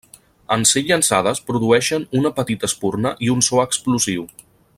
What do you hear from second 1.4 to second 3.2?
produeixen una petita espurna